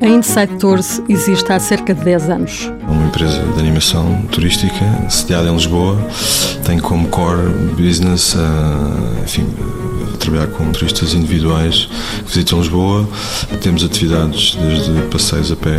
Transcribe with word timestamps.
A 0.00 0.06
Inside 0.06 0.58
Tours 0.58 1.00
existe 1.08 1.50
há 1.52 1.58
cerca 1.58 1.94
de 1.94 2.04
10 2.04 2.28
anos. 2.28 2.72
É 2.86 2.90
uma 2.90 3.06
empresa 3.06 3.42
de 3.42 3.58
animação 3.58 4.22
turística 4.30 4.84
sediada 5.08 5.48
em 5.48 5.54
Lisboa, 5.54 5.98
tem 6.66 6.78
como 6.78 7.08
core 7.08 7.48
business, 7.76 8.34
uh, 8.34 8.38
enfim, 9.24 9.46
trabalhar 10.18 10.48
com 10.48 10.70
turistas 10.72 11.14
individuais 11.14 11.88
visitam 12.34 12.58
Lisboa. 12.58 13.08
Temos 13.60 13.84
atividades 13.84 14.56
desde 14.56 15.02
passeios 15.02 15.52
a 15.52 15.56
pé, 15.56 15.78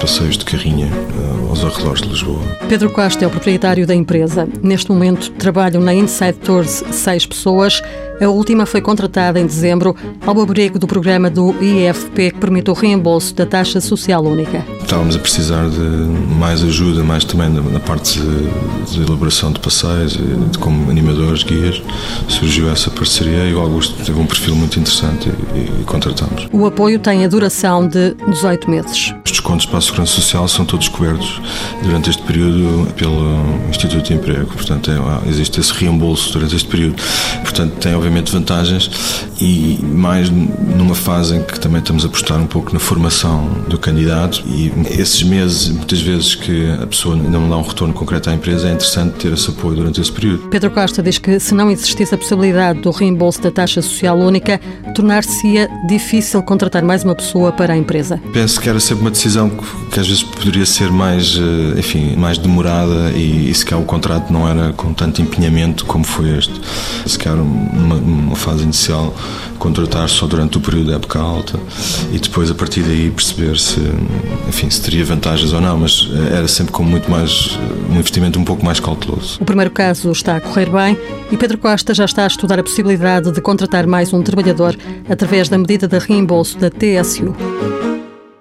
passeios 0.00 0.38
de 0.38 0.44
carrinha 0.44 0.86
uh, 0.86 1.50
aos 1.50 1.62
arredores 1.62 2.00
de 2.00 2.08
Lisboa. 2.08 2.40
Pedro 2.66 2.88
Costa 2.90 3.24
é 3.24 3.28
o 3.28 3.30
proprietário 3.30 3.86
da 3.86 3.94
empresa. 3.94 4.48
Neste 4.62 4.90
momento 4.90 5.30
trabalham 5.32 5.82
na 5.82 5.92
Inside 5.92 6.38
Tours 6.42 6.82
seis 6.90 7.26
pessoas. 7.26 7.82
A 8.18 8.28
última 8.28 8.64
foi 8.64 8.80
contratada 8.80 9.38
em 9.38 9.44
dezembro 9.44 9.94
ao 10.26 10.40
abrigo 10.40 10.78
do 10.78 10.86
programa 10.86 11.28
do 11.28 11.54
IFP 11.62 12.30
que 12.30 12.38
permite 12.38 12.70
o 12.70 12.72
reembolso 12.72 13.34
da 13.34 13.44
taxa 13.44 13.78
social 13.78 14.24
única. 14.24 14.64
Estávamos 14.80 15.16
a 15.16 15.18
precisar 15.18 15.68
de 15.68 15.78
mais 15.78 16.64
ajuda, 16.64 17.04
mais 17.04 17.24
também 17.24 17.50
na 17.50 17.78
parte 17.80 18.18
de, 18.18 18.94
de 18.94 19.02
elaboração 19.02 19.52
de 19.52 19.60
passeios, 19.60 20.12
de, 20.12 20.58
como 20.58 20.90
animadores, 20.90 21.42
guias. 21.42 21.82
Surgiu 22.26 22.70
essa 22.70 22.90
parceria 22.90 23.44
e 23.44 23.54
o 23.54 23.60
Augusto 23.60 24.02
teve 24.02 24.18
um 24.18 24.26
perfil 24.26 24.56
muito 24.56 24.80
interessante 24.80 25.30
e, 25.54 25.65
e 25.80 25.84
contratamos. 25.84 26.48
O 26.52 26.66
apoio 26.66 26.98
tem 26.98 27.24
a 27.24 27.28
duração 27.28 27.86
de 27.86 28.14
18 28.28 28.70
meses. 28.70 29.14
Os 29.24 29.32
descontos 29.32 29.66
para 29.66 29.78
a 29.78 29.80
Segurança 29.82 30.12
Social 30.12 30.48
são 30.48 30.64
todos 30.64 30.88
cobertos 30.88 31.40
durante 31.82 32.10
este 32.10 32.22
período 32.22 32.92
pelo 32.94 33.24
Instituto 33.68 34.02
de 34.02 34.14
Emprego. 34.14 34.46
Portanto, 34.46 34.90
é, 34.90 35.28
existe 35.28 35.60
esse 35.60 35.72
reembolso 35.72 36.32
durante 36.32 36.56
este 36.56 36.68
período. 36.68 37.02
Portanto, 37.42 37.74
tem 37.76 37.94
obviamente 37.94 38.32
vantagens 38.32 38.90
e 39.40 39.78
mais 39.82 40.30
numa 40.30 40.94
fase 40.94 41.36
em 41.36 41.42
que 41.42 41.58
também 41.58 41.80
estamos 41.80 42.04
a 42.04 42.08
apostar 42.08 42.38
um 42.38 42.46
pouco 42.46 42.72
na 42.72 42.78
formação 42.78 43.48
do 43.68 43.78
candidato 43.78 44.42
e 44.46 44.72
esses 44.90 45.22
meses, 45.22 45.68
muitas 45.68 46.00
vezes 46.00 46.34
que 46.34 46.70
a 46.82 46.86
pessoa 46.86 47.14
ainda 47.16 47.38
não 47.38 47.48
dá 47.48 47.56
um 47.56 47.62
retorno 47.62 47.92
concreto 47.92 48.30
à 48.30 48.34
empresa, 48.34 48.68
é 48.68 48.72
interessante 48.72 49.14
ter 49.16 49.32
esse 49.32 49.50
apoio 49.50 49.76
durante 49.76 50.00
esse 50.00 50.10
período. 50.10 50.48
Pedro 50.48 50.70
Costa 50.70 51.02
diz 51.02 51.18
que 51.18 51.38
se 51.38 51.54
não 51.54 51.70
existisse 51.70 52.14
a 52.14 52.18
possibilidade 52.18 52.80
do 52.80 52.90
reembolso 52.90 53.42
da 53.42 53.50
taxa 53.50 53.82
social 53.82 54.18
única, 54.18 54.60
tornar-se-ia 54.94 55.68
difícil 55.88 56.42
contratar 56.42 56.82
mais 56.82 57.04
uma 57.04 57.14
pessoa 57.14 57.52
para 57.52 57.74
a 57.74 57.76
empresa. 57.76 58.20
Penso 58.32 58.60
que 58.60 58.68
era 58.68 58.80
sempre 58.80 59.02
uma 59.02 59.10
decisão 59.10 59.50
que, 59.50 59.64
que 59.92 60.00
às 60.00 60.08
vezes 60.08 60.22
poderia 60.22 60.66
ser 60.66 60.90
mais, 60.90 61.36
eh, 61.36 61.78
enfim, 61.78 62.16
mais 62.16 62.38
demorada 62.38 63.10
e, 63.10 63.50
e 63.50 63.54
se 63.54 63.64
calhar 63.64 63.82
o 63.82 63.86
contrato 63.86 64.32
não 64.32 64.48
era 64.48 64.72
com 64.72 64.92
tanto 64.92 65.20
empenhamento 65.20 65.84
como 65.84 66.04
foi 66.04 66.36
este. 66.36 66.52
Se 67.06 67.18
calhar 67.18 67.38
numa, 67.38 67.96
numa 67.96 68.36
fase 68.36 68.62
inicial 68.62 69.14
contratar 69.58 70.08
só 70.08 70.26
durante 70.26 70.58
o 70.58 70.60
período 70.60 70.90
da 70.90 70.96
época 70.96 71.18
alta 71.18 71.58
e 72.12 72.18
depois 72.18 72.50
a 72.50 72.54
partir 72.54 72.82
daí 72.82 73.10
perceber 73.10 73.58
se, 73.58 73.80
enfim, 74.48 74.68
se 74.70 74.82
teria 74.82 75.04
vantagens 75.04 75.52
ou 75.52 75.60
não, 75.60 75.78
mas 75.78 76.08
eh, 76.12 76.36
era 76.36 76.48
sempre 76.48 76.72
com 76.72 76.82
muito 76.82 77.10
mais, 77.10 77.58
eh, 77.58 77.92
um 77.92 77.98
investimento 77.98 78.38
um 78.38 78.44
pouco 78.44 78.64
mais 78.64 78.80
cauteloso. 78.80 79.38
O 79.40 79.44
primeiro 79.44 79.70
caso 79.70 80.10
está 80.10 80.36
a 80.36 80.40
correr 80.40 80.70
bem 80.70 80.96
e 81.30 81.36
Pedro 81.36 81.58
Costa 81.58 81.94
já 81.94 82.04
está 82.04 82.24
a 82.24 82.26
estudar 82.26 82.58
a 82.58 82.62
possibilidade 82.62 83.32
de 83.32 83.40
contratar 83.40 83.86
mais 83.86 84.12
um 84.12 84.22
trabalhador 84.22 84.76
através 85.08 85.48
da 85.48 85.58
medida 85.58 85.88
de 85.88 85.98
reembolso 85.98 86.58
da 86.58 86.70
TSU. 86.70 87.34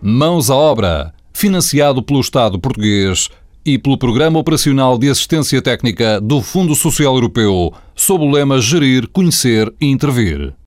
Mãos 0.00 0.50
à 0.50 0.54
obra, 0.54 1.12
financiado 1.32 2.02
pelo 2.02 2.20
Estado 2.20 2.58
português 2.58 3.28
e 3.64 3.76
pelo 3.78 3.98
Programa 3.98 4.38
Operacional 4.38 4.96
de 4.96 5.10
Assistência 5.10 5.60
Técnica 5.60 6.20
do 6.20 6.40
Fundo 6.40 6.74
Social 6.74 7.14
Europeu, 7.14 7.72
sob 7.94 8.24
o 8.24 8.30
lema 8.30 8.60
Gerir, 8.60 9.06
Conhecer 9.08 9.72
e 9.80 9.86
Intervir. 9.86 10.54